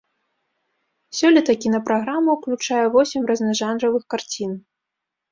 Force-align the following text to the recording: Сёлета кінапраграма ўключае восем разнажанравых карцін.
Сёлета 1.17 1.53
кінапраграма 1.65 2.29
ўключае 2.37 2.85
восем 2.95 3.27
разнажанравых 3.33 4.03
карцін. 4.15 4.51